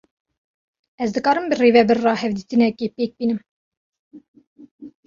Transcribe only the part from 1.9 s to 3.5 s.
re hevdîtinekê pêk bînim?